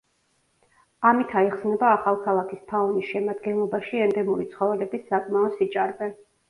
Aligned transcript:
ამით 1.09 1.35
აიხსნება 1.41 1.91
ახალქალაქის 1.97 2.65
ფაუნის 2.73 3.13
შემადგენლობაში 3.13 4.05
ენდემური 4.09 4.53
ცხოველების 4.57 5.11
საკმაო 5.13 5.59
სიჭარბე. 5.61 6.15